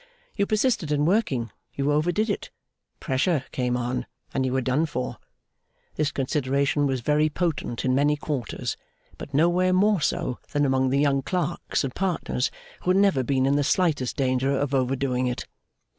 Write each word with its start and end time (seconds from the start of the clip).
You 0.35 0.47
persisted 0.47 0.91
in 0.91 1.05
working, 1.05 1.51
you 1.75 1.91
overdid 1.91 2.27
it. 2.27 2.49
Pressure 2.99 3.43
came 3.51 3.77
on, 3.77 4.07
and 4.33 4.43
you 4.47 4.51
were 4.51 4.59
done 4.61 4.87
for! 4.87 5.17
This 5.93 6.11
consideration 6.11 6.87
was 6.87 7.01
very 7.01 7.29
potent 7.29 7.85
in 7.85 7.93
many 7.93 8.15
quarters, 8.17 8.75
but 9.19 9.35
nowhere 9.35 9.73
more 9.73 10.01
so 10.01 10.39
than 10.53 10.65
among 10.65 10.89
the 10.89 10.97
young 10.97 11.21
clerks 11.21 11.83
and 11.83 11.93
partners 11.93 12.49
who 12.81 12.89
had 12.89 12.97
never 12.97 13.21
been 13.21 13.45
in 13.45 13.57
the 13.57 13.63
slightest 13.63 14.15
danger 14.17 14.57
of 14.57 14.73
overdoing 14.73 15.27
it. 15.27 15.45